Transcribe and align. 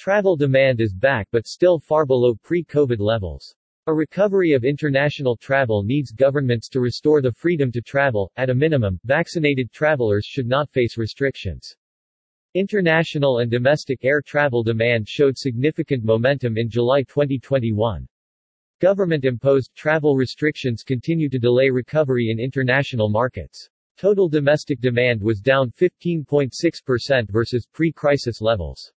Travel 0.00 0.34
demand 0.34 0.80
is 0.80 0.94
back 0.94 1.28
but 1.30 1.46
still 1.46 1.78
far 1.78 2.06
below 2.06 2.34
pre-COVID 2.34 3.00
levels. 3.00 3.54
A 3.86 3.92
recovery 3.92 4.54
of 4.54 4.64
international 4.64 5.36
travel 5.36 5.82
needs 5.82 6.10
governments 6.10 6.70
to 6.70 6.80
restore 6.80 7.20
the 7.20 7.30
freedom 7.30 7.70
to 7.72 7.82
travel. 7.82 8.32
At 8.38 8.48
a 8.48 8.54
minimum, 8.54 8.98
vaccinated 9.04 9.70
travelers 9.72 10.24
should 10.24 10.46
not 10.46 10.70
face 10.70 10.96
restrictions. 10.96 11.76
International 12.54 13.40
and 13.40 13.50
domestic 13.50 14.02
air 14.02 14.22
travel 14.22 14.62
demand 14.62 15.06
showed 15.06 15.36
significant 15.36 16.02
momentum 16.02 16.56
in 16.56 16.70
July 16.70 17.02
2021. 17.02 18.08
Government-imposed 18.80 19.74
travel 19.74 20.16
restrictions 20.16 20.82
continue 20.82 21.28
to 21.28 21.38
delay 21.38 21.68
recovery 21.68 22.30
in 22.30 22.40
international 22.40 23.10
markets. 23.10 23.68
Total 23.98 24.30
domestic 24.30 24.80
demand 24.80 25.20
was 25.20 25.42
down 25.42 25.70
15.6% 25.72 27.28
versus 27.30 27.66
pre-crisis 27.70 28.40
levels. 28.40 28.94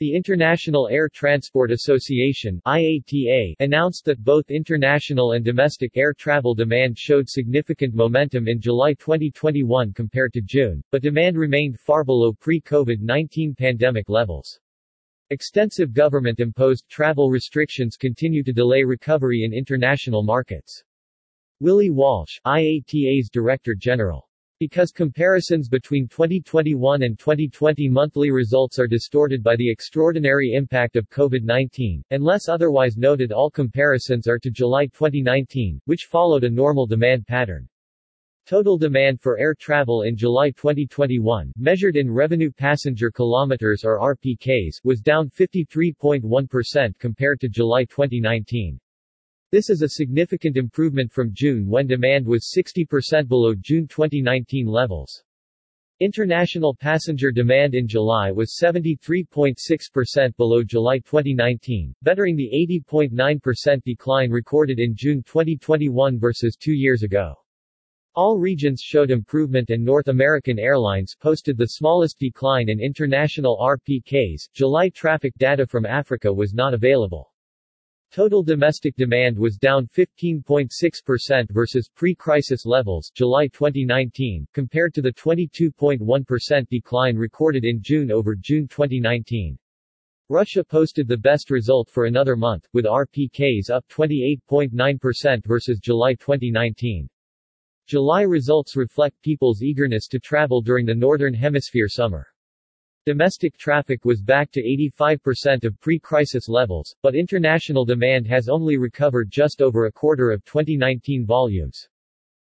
The 0.00 0.16
International 0.16 0.88
Air 0.88 1.10
Transport 1.12 1.70
Association 1.70 2.58
IATA 2.66 3.54
announced 3.60 4.06
that 4.06 4.24
both 4.24 4.50
international 4.50 5.32
and 5.32 5.44
domestic 5.44 5.94
air 5.94 6.14
travel 6.14 6.54
demand 6.54 6.96
showed 6.96 7.28
significant 7.28 7.94
momentum 7.94 8.48
in 8.48 8.62
July 8.62 8.94
2021 8.94 9.92
compared 9.92 10.32
to 10.32 10.40
June, 10.40 10.82
but 10.90 11.02
demand 11.02 11.36
remained 11.36 11.78
far 11.78 12.02
below 12.02 12.32
pre-COVID-19 12.32 13.54
pandemic 13.58 14.08
levels. 14.08 14.58
Extensive 15.28 15.92
government-imposed 15.92 16.88
travel 16.88 17.28
restrictions 17.28 17.98
continue 17.98 18.42
to 18.42 18.54
delay 18.54 18.84
recovery 18.84 19.44
in 19.44 19.52
international 19.52 20.22
markets. 20.22 20.82
Willie 21.60 21.90
Walsh, 21.90 22.38
IATA's 22.46 23.28
Director 23.28 23.74
General 23.74 24.26
because 24.60 24.92
comparisons 24.92 25.70
between 25.70 26.06
2021 26.06 27.02
and 27.02 27.18
2020 27.18 27.88
monthly 27.88 28.30
results 28.30 28.78
are 28.78 28.86
distorted 28.86 29.42
by 29.42 29.56
the 29.56 29.70
extraordinary 29.70 30.52
impact 30.52 30.96
of 30.96 31.08
COVID-19, 31.08 32.02
unless 32.10 32.46
otherwise 32.46 32.98
noted 32.98 33.32
all 33.32 33.50
comparisons 33.50 34.28
are 34.28 34.38
to 34.38 34.50
July 34.50 34.84
2019, 34.84 35.80
which 35.86 36.08
followed 36.10 36.44
a 36.44 36.50
normal 36.50 36.86
demand 36.86 37.26
pattern. 37.26 37.66
Total 38.46 38.76
demand 38.76 39.18
for 39.18 39.38
air 39.38 39.54
travel 39.54 40.02
in 40.02 40.14
July 40.14 40.50
2021, 40.50 41.52
measured 41.56 41.96
in 41.96 42.10
revenue 42.10 42.50
passenger 42.50 43.10
kilometers 43.10 43.82
or 43.82 43.98
RPKs, 44.14 44.84
was 44.84 45.00
down 45.00 45.30
53.1% 45.30 46.98
compared 46.98 47.40
to 47.40 47.48
July 47.48 47.84
2019. 47.84 48.78
This 49.52 49.68
is 49.68 49.82
a 49.82 49.88
significant 49.88 50.56
improvement 50.56 51.10
from 51.10 51.34
June 51.34 51.66
when 51.66 51.88
demand 51.88 52.24
was 52.24 52.54
60% 52.56 53.26
below 53.26 53.52
June 53.58 53.88
2019 53.88 54.64
levels. 54.64 55.24
International 55.98 56.72
passenger 56.72 57.32
demand 57.32 57.74
in 57.74 57.88
July 57.88 58.30
was 58.30 58.56
73.6% 58.62 60.36
below 60.36 60.62
July 60.62 60.98
2019, 61.00 61.92
bettering 62.02 62.36
the 62.36 62.48
80.9% 62.88 63.82
decline 63.82 64.30
recorded 64.30 64.78
in 64.78 64.94
June 64.94 65.20
2021 65.24 66.16
versus 66.16 66.54
two 66.54 66.72
years 66.72 67.02
ago. 67.02 67.34
All 68.14 68.38
regions 68.38 68.80
showed 68.80 69.10
improvement 69.10 69.70
and 69.70 69.84
North 69.84 70.06
American 70.06 70.60
Airlines 70.60 71.16
posted 71.20 71.58
the 71.58 71.70
smallest 71.70 72.20
decline 72.20 72.68
in 72.68 72.78
international 72.78 73.58
RPKs. 73.60 74.48
July 74.54 74.90
traffic 74.90 75.34
data 75.38 75.66
from 75.66 75.86
Africa 75.86 76.32
was 76.32 76.54
not 76.54 76.72
available. 76.72 77.29
Total 78.12 78.42
domestic 78.42 78.96
demand 78.96 79.38
was 79.38 79.56
down 79.56 79.86
15.6% 79.86 81.50
versus 81.52 81.88
pre-crisis 81.94 82.66
levels 82.66 83.12
July 83.14 83.46
2019, 83.46 84.48
compared 84.52 84.92
to 84.94 85.00
the 85.00 85.12
22.1% 85.12 86.68
decline 86.68 87.16
recorded 87.16 87.64
in 87.64 87.80
June 87.80 88.10
over 88.10 88.34
June 88.34 88.66
2019. 88.66 89.56
Russia 90.28 90.64
posted 90.64 91.06
the 91.06 91.16
best 91.16 91.52
result 91.52 91.88
for 91.88 92.06
another 92.06 92.34
month, 92.34 92.66
with 92.72 92.84
RPKs 92.84 93.70
up 93.70 93.86
28.9% 93.86 95.46
versus 95.46 95.78
July 95.78 96.14
2019. 96.14 97.08
July 97.86 98.22
results 98.22 98.74
reflect 98.74 99.22
people's 99.22 99.62
eagerness 99.62 100.08
to 100.08 100.18
travel 100.18 100.60
during 100.60 100.84
the 100.84 100.92
Northern 100.92 101.32
Hemisphere 101.32 101.88
summer. 101.88 102.26
Domestic 103.06 103.56
traffic 103.56 104.04
was 104.04 104.20
back 104.20 104.50
to 104.50 104.62
85% 105.00 105.64
of 105.64 105.80
pre-crisis 105.80 106.50
levels, 106.50 106.94
but 107.02 107.14
international 107.14 107.86
demand 107.86 108.26
has 108.26 108.50
only 108.50 108.76
recovered 108.76 109.30
just 109.30 109.62
over 109.62 109.86
a 109.86 109.92
quarter 109.92 110.30
of 110.30 110.44
2019 110.44 111.24
volumes. 111.24 111.88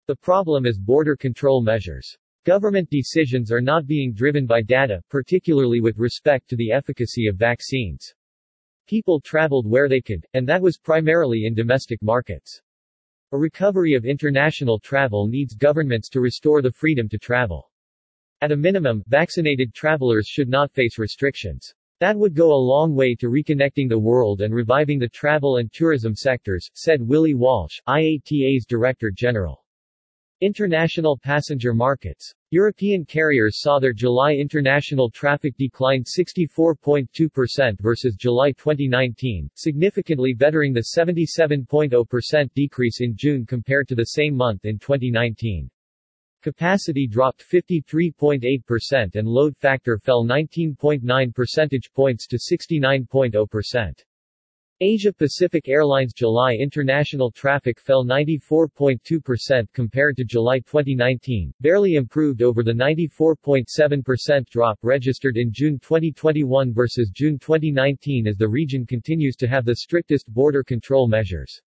The 0.07 0.17
problem 0.17 0.65
is 0.65 0.79
border 0.79 1.17
control 1.17 1.61
measures. 1.61 2.17
Government 2.47 2.89
decisions 2.89 3.53
are 3.53 3.61
not 3.61 3.87
being 3.87 4.15
driven 4.15 4.47
by 4.47 4.63
data, 4.63 5.03
particularly 5.11 5.83
with 5.83 5.99
respect 5.99 6.49
to 6.49 6.57
the 6.57 6.73
efficacy 6.73 7.27
of 7.27 7.37
vaccines. 7.37 8.15
People 8.87 9.21
traveled 9.21 9.69
where 9.69 9.87
they 9.87 10.01
could, 10.01 10.25
and 10.33 10.49
that 10.49 10.63
was 10.63 10.79
primarily 10.79 11.45
in 11.45 11.55
domestic 11.55 12.03
markets. 12.03 12.63
A 13.33 13.39
recovery 13.39 13.93
of 13.93 14.07
international 14.07 14.81
travel 14.81 15.29
needs 15.29 15.55
governments 15.55 16.09
to 16.09 16.23
restore 16.23 16.63
the 16.63 16.73
freedom 16.73 17.07
to 17.11 17.19
travel. 17.19 17.71
At 18.41 18.53
a 18.53 18.57
minimum, 18.57 19.03
vaccinated 19.09 19.75
travelers 19.75 20.29
should 20.29 20.49
not 20.49 20.73
face 20.73 20.97
restrictions. 20.97 21.75
That 21.99 22.17
would 22.17 22.35
go 22.35 22.53
a 22.53 22.67
long 22.75 22.95
way 22.95 23.17
to 23.17 23.27
reconnecting 23.27 23.89
the 23.89 23.99
world 23.99 24.43
and 24.43 24.55
reviving 24.55 25.01
the 25.01 25.09
travel 25.09 25.57
and 25.57 25.73
tourism 25.73 26.15
sectors, 26.15 26.71
said 26.73 27.03
Willie 27.03 27.35
Walsh, 27.35 27.81
IATA's 27.89 28.65
Director 28.65 29.11
General. 29.11 29.65
International 30.41 31.19
passenger 31.19 31.75
markets. 31.75 32.33
European 32.51 33.05
carriers 33.05 33.61
saw 33.61 33.81
their 33.81 33.93
July 33.93 34.35
international 34.35 35.11
traffic 35.11 35.57
decline 35.57 36.05
64.2% 36.05 37.81
versus 37.81 38.15
July 38.15 38.53
2019, 38.53 39.51
significantly 39.57 40.33
bettering 40.33 40.73
the 40.73 40.95
77.0% 40.97 42.55
decrease 42.55 43.01
in 43.01 43.17
June 43.17 43.45
compared 43.45 43.89
to 43.89 43.97
the 43.97 44.11
same 44.15 44.37
month 44.37 44.65
in 44.65 44.79
2019. 44.79 45.69
Capacity 46.43 47.07
dropped 47.07 47.43
53.8% 47.43 49.17
and 49.17 49.27
load 49.27 49.57
factor 49.57 49.99
fell 49.99 50.25
19.9 50.25 51.35
percentage 51.35 51.91
points 51.93 52.27
to 52.27 52.37
69.0%. 52.37 54.05
Asia 54.81 55.13
Pacific 55.13 55.69
Airlines 55.69 56.13
July 56.13 56.55
international 56.55 57.33
traffic 57.33 57.81
fell 57.81 58.05
94.2% 58.05 59.67
compared 59.75 60.17
to 60.17 60.25
July 60.25 60.61
2019, 60.61 61.53
barely 61.61 61.97
improved 61.97 62.43
over 62.43 62.63
the 62.63 62.73
94.7% 62.73 64.49
drop 64.49 64.79
registered 64.83 65.37
in 65.37 65.51
June 65.53 65.81
2021 65.81 66.73
versus 66.73 67.11
June 67.11 67.41
2019 67.41 68.29
as 68.29 68.37
the 68.37 68.49
region 68.49 68.87
continues 68.87 69.35
to 69.35 69.49
have 69.49 69.65
the 69.65 69.75
strictest 69.75 70.33
border 70.33 70.63
control 70.63 71.09
measures. 71.09 71.61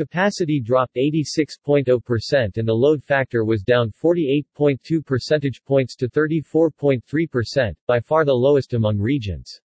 Capacity 0.00 0.60
dropped 0.60 0.96
86.0% 0.96 2.56
and 2.56 2.66
the 2.66 2.72
load 2.72 3.04
factor 3.04 3.44
was 3.44 3.62
down 3.62 3.92
48.2 4.02 5.04
percentage 5.04 5.62
points 5.62 5.94
to 5.94 6.08
34.3%, 6.08 7.74
by 7.86 8.00
far 8.00 8.24
the 8.24 8.32
lowest 8.32 8.72
among 8.72 8.96
regions. 8.96 9.60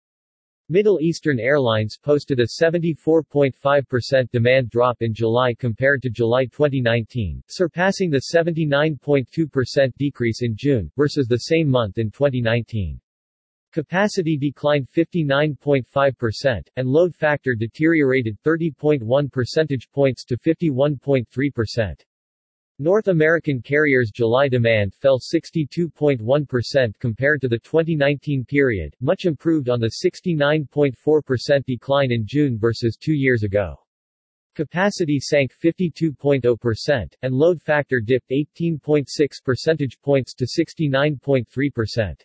Middle 0.69 1.01
Eastern 1.01 1.37
Airlines 1.37 1.99
posted 2.01 2.39
a 2.39 2.45
74.5% 2.45 4.31
demand 4.31 4.69
drop 4.69 5.01
in 5.01 5.13
July 5.13 5.53
compared 5.53 6.01
to 6.01 6.09
July 6.09 6.45
2019, 6.45 7.43
surpassing 7.49 8.09
the 8.09 8.21
79.2% 8.33 9.93
decrease 9.97 10.43
in 10.43 10.55
June, 10.55 10.89
versus 10.95 11.27
the 11.27 11.39
same 11.39 11.67
month 11.67 11.97
in 11.97 12.09
2019. 12.09 13.01
Capacity 13.71 14.37
declined 14.37 14.89
59.5%, 14.89 16.67
and 16.75 16.87
load 16.89 17.15
factor 17.15 17.55
deteriorated 17.55 18.37
30.1 18.43 19.31
percentage 19.31 19.89
points 19.91 20.25
to 20.25 20.35
51.3%. 20.37 21.95
North 22.79 23.07
American 23.07 23.61
carriers' 23.61 24.11
July 24.11 24.49
demand 24.49 24.93
fell 24.95 25.19
62.1% 25.19 26.99
compared 26.99 27.39
to 27.39 27.47
the 27.47 27.59
2019 27.59 28.43
period, 28.43 28.93
much 28.99 29.23
improved 29.25 29.69
on 29.69 29.79
the 29.79 29.91
69.4% 30.03 31.66
decline 31.66 32.11
in 32.11 32.25
June 32.25 32.57
versus 32.57 32.97
two 32.97 33.13
years 33.13 33.43
ago. 33.43 33.75
Capacity 34.55 35.17
sank 35.17 35.53
52.0%, 35.53 37.13
and 37.22 37.34
load 37.34 37.61
factor 37.61 38.01
dipped 38.01 38.31
18.6 38.31 39.05
percentage 39.46 39.97
points 40.01 40.34
to 40.34 40.46
69.3%. 40.46 42.22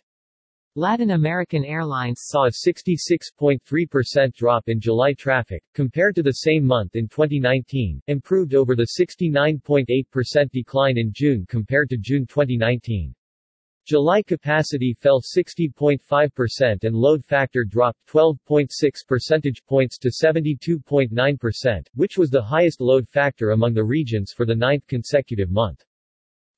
Latin 0.79 1.09
American 1.09 1.65
Airlines 1.65 2.21
saw 2.25 2.45
a 2.45 2.51
66.3% 2.51 4.35
drop 4.35 4.69
in 4.69 4.79
July 4.79 5.11
traffic, 5.13 5.63
compared 5.73 6.13
to 6.13 6.21
the 6.21 6.33
same 6.45 6.63
month 6.63 6.95
in 6.95 7.07
2019, 7.07 7.99
improved 8.05 8.53
over 8.53 8.75
the 8.75 8.89
69.8% 8.99 10.51
decline 10.51 10.99
in 10.99 11.11
June 11.11 11.47
compared 11.49 11.89
to 11.89 11.97
June 11.97 12.27
2019. 12.27 13.11
July 13.87 14.21
capacity 14.21 14.93
fell 14.93 15.19
60.5% 15.19 16.83
and 16.83 16.95
load 16.95 17.25
factor 17.25 17.63
dropped 17.63 17.97
12.6 18.07 18.69
percentage 19.07 19.63
points 19.65 19.97
to 19.97 20.09
72.9%, 20.09 21.87
which 21.95 22.19
was 22.19 22.29
the 22.29 22.43
highest 22.43 22.81
load 22.81 23.09
factor 23.09 23.49
among 23.49 23.73
the 23.73 23.83
regions 23.83 24.31
for 24.31 24.45
the 24.45 24.53
ninth 24.53 24.85
consecutive 24.85 25.49
month. 25.49 25.83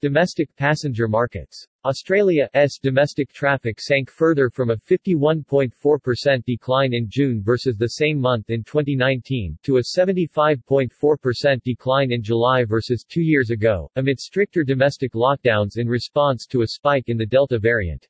Domestic 0.01 0.53
passenger 0.57 1.07
markets 1.07 1.67
Australia's 1.85 2.77
domestic 2.83 3.31
traffic 3.31 3.79
sank 3.79 4.09
further 4.09 4.49
from 4.49 4.69
a 4.69 4.75
51.4% 4.75 6.43
decline 6.43 6.93
in 6.93 7.07
June 7.07 7.41
versus 7.41 7.77
the 7.77 7.87
same 7.87 8.19
month 8.19 8.49
in 8.49 8.65
2019, 8.65 9.57
to 9.63 9.77
a 9.77 9.81
75.4% 9.97 11.63
decline 11.63 12.11
in 12.11 12.21
July 12.21 12.65
versus 12.65 13.05
two 13.07 13.21
years 13.21 13.49
ago, 13.49 13.89
amid 13.95 14.19
stricter 14.19 14.65
domestic 14.65 15.13
lockdowns 15.13 15.77
in 15.77 15.87
response 15.87 16.45
to 16.45 16.63
a 16.63 16.67
spike 16.67 17.05
in 17.07 17.15
the 17.15 17.25
Delta 17.25 17.57
variant. 17.57 18.09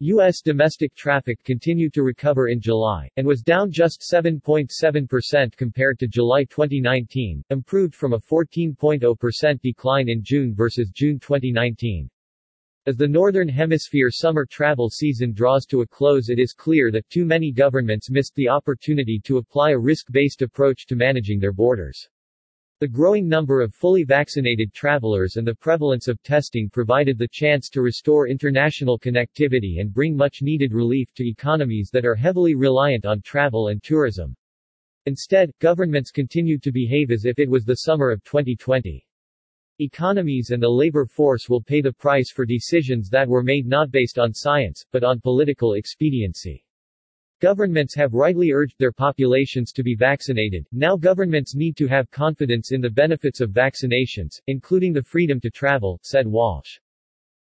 U.S. 0.00 0.40
domestic 0.40 0.94
traffic 0.94 1.42
continued 1.44 1.92
to 1.92 2.02
recover 2.02 2.48
in 2.48 2.62
July, 2.62 3.10
and 3.18 3.26
was 3.26 3.42
down 3.42 3.70
just 3.70 4.00
7.7% 4.10 5.54
compared 5.54 5.98
to 5.98 6.08
July 6.08 6.44
2019, 6.44 7.42
improved 7.50 7.94
from 7.94 8.14
a 8.14 8.20
14.0% 8.20 9.60
decline 9.60 10.08
in 10.08 10.22
June 10.22 10.54
versus 10.54 10.90
June 10.94 11.18
2019. 11.18 12.08
As 12.88 12.96
the 12.96 13.08
Northern 13.08 13.48
Hemisphere 13.48 14.12
summer 14.12 14.46
travel 14.46 14.88
season 14.88 15.32
draws 15.32 15.66
to 15.66 15.80
a 15.80 15.86
close 15.88 16.28
it 16.28 16.38
is 16.38 16.52
clear 16.52 16.92
that 16.92 17.10
too 17.10 17.24
many 17.24 17.50
governments 17.50 18.12
missed 18.12 18.36
the 18.36 18.48
opportunity 18.48 19.18
to 19.24 19.38
apply 19.38 19.72
a 19.72 19.78
risk-based 19.78 20.40
approach 20.40 20.86
to 20.86 20.94
managing 20.94 21.40
their 21.40 21.52
borders. 21.52 22.08
The 22.78 22.86
growing 22.86 23.26
number 23.26 23.60
of 23.60 23.74
fully 23.74 24.04
vaccinated 24.04 24.72
travelers 24.72 25.34
and 25.34 25.44
the 25.44 25.56
prevalence 25.56 26.06
of 26.06 26.22
testing 26.22 26.70
provided 26.70 27.18
the 27.18 27.26
chance 27.26 27.68
to 27.70 27.82
restore 27.82 28.28
international 28.28 29.00
connectivity 29.00 29.80
and 29.80 29.92
bring 29.92 30.14
much-needed 30.14 30.72
relief 30.72 31.12
to 31.16 31.28
economies 31.28 31.90
that 31.92 32.06
are 32.06 32.14
heavily 32.14 32.54
reliant 32.54 33.04
on 33.04 33.20
travel 33.22 33.66
and 33.66 33.82
tourism. 33.82 34.36
Instead, 35.06 35.50
governments 35.58 36.12
continued 36.12 36.62
to 36.62 36.70
behave 36.70 37.10
as 37.10 37.24
if 37.24 37.40
it 37.40 37.50
was 37.50 37.64
the 37.64 37.78
summer 37.78 38.12
of 38.12 38.22
2020. 38.22 39.05
Economies 39.78 40.52
and 40.52 40.62
the 40.62 40.68
labor 40.68 41.04
force 41.04 41.50
will 41.50 41.60
pay 41.60 41.82
the 41.82 41.92
price 41.92 42.30
for 42.30 42.46
decisions 42.46 43.10
that 43.10 43.28
were 43.28 43.42
made 43.42 43.66
not 43.66 43.90
based 43.90 44.18
on 44.18 44.32
science, 44.32 44.84
but 44.90 45.04
on 45.04 45.20
political 45.20 45.74
expediency. 45.74 46.64
Governments 47.42 47.94
have 47.94 48.14
rightly 48.14 48.52
urged 48.52 48.78
their 48.78 48.92
populations 48.92 49.72
to 49.72 49.82
be 49.82 49.94
vaccinated, 49.94 50.66
now 50.72 50.96
governments 50.96 51.54
need 51.54 51.76
to 51.76 51.86
have 51.86 52.10
confidence 52.10 52.72
in 52.72 52.80
the 52.80 52.88
benefits 52.88 53.42
of 53.42 53.50
vaccinations, 53.50 54.40
including 54.46 54.94
the 54.94 55.02
freedom 55.02 55.38
to 55.40 55.50
travel, 55.50 56.00
said 56.02 56.26
Walsh. 56.26 56.78